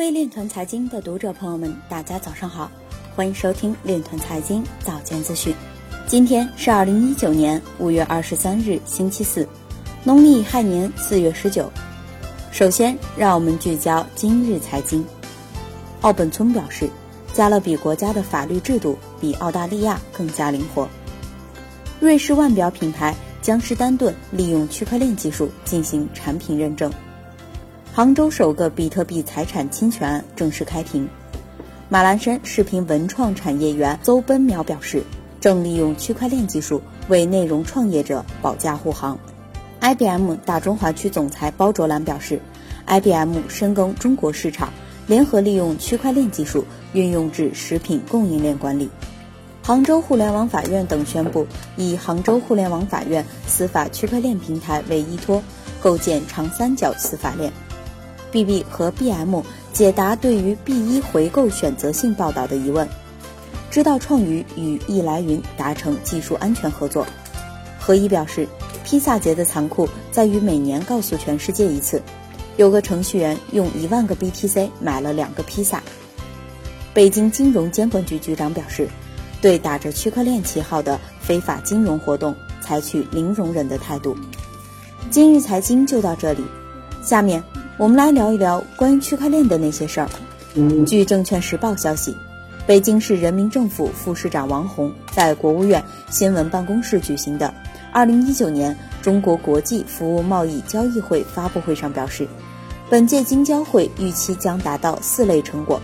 [0.00, 2.72] 各位链团财经的读者朋友们，大家早上好，
[3.14, 5.54] 欢迎收听链团财经早间资讯。
[6.06, 9.46] 今天是二零一九年五月二十三日，星期四，
[10.02, 11.70] 农历亥年四月十九。
[12.50, 15.04] 首先，让我们聚焦今日财经。
[16.00, 16.88] 奥本村表示，
[17.34, 20.88] 加勒比国家的法律制度比澳大利亚更加灵活。
[22.00, 26.90] 瑞士腕表品牌江诗丹顿利用区块链技术进行产品认证。
[27.92, 31.08] 杭州首个比特币财产侵权案正式开庭。
[31.88, 35.02] 马栏山视频文创产业园邹奔淼表示，
[35.40, 39.18] 正利用区块链技术为内容创业者保驾护航。
[39.80, 42.40] IBM 大中华区总裁包卓兰表示
[42.86, 44.72] ，IBM 深耕中国市场，
[45.08, 48.88] 联合利用区块链技术运用至食品供应链管理。
[49.64, 51.44] 杭州互联网法院等宣布，
[51.76, 55.42] 以杭州互联网法院司法区块链平台为依托，
[55.82, 57.52] 构建长三角司法链。
[58.32, 62.88] BB 和 BM 解答对于 B 一回购选择性报道的疑问。
[63.70, 67.06] 知道创宇与易来云达成技术安全合作。
[67.78, 68.48] 何一表示，
[68.84, 72.02] 披萨节的残酷在于每年告诉全世界一次，
[72.56, 75.82] 有个程序员用一万个 BTC 买了两个披萨。
[76.92, 78.88] 北京金融监管局局长表示，
[79.40, 84.16] 对打着区块链旗号的非法金融活动采取零容忍的态度。
[85.10, 86.44] 今日财经就到这里，
[87.04, 87.42] 下面。
[87.80, 90.08] 我们来聊一聊关于区块链的那些事儿。
[90.86, 92.14] 据证券时报消息，
[92.66, 97.54] 北京市人民政府副市长王宏在国务院新闻办公室举行的
[97.90, 102.28] 二零一九年中国国际服务贸易交易会发布会上表示，
[102.90, 105.80] 本届京交会预期将达到四类成果。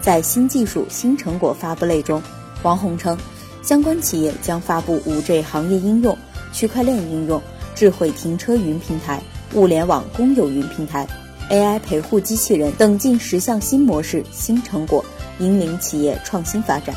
[0.00, 2.22] 在新技术新成果发布类中，
[2.62, 3.18] 王宏称，
[3.60, 6.16] 相关企业将发布五 G 行业应用、
[6.52, 7.42] 区块链应用、
[7.74, 9.20] 智慧停车云平台、
[9.54, 11.06] 物联网公有云平台。
[11.50, 15.04] AI 陪护机器人等近十项新模式、新成果，
[15.40, 16.94] 引领企业创新发展。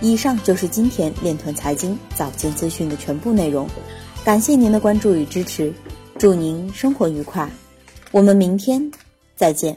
[0.00, 3.68] 以上就是今天链团财经早间资讯的全部内容，
[4.24, 5.72] 感谢您的关注与支持，
[6.18, 7.48] 祝您生活愉快，
[8.10, 8.90] 我们明天
[9.36, 9.70] 再见。